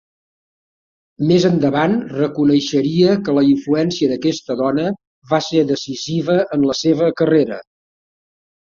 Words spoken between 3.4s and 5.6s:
la influència d’aquesta dona va